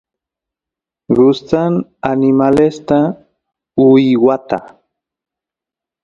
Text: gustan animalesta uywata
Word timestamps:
gustan 1.17 1.71
animalesta 2.11 2.97
uywata 3.85 4.59